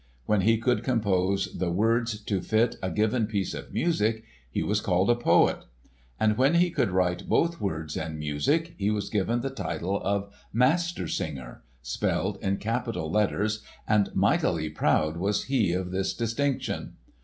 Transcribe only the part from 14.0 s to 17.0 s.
mightily proud was he of this distinction!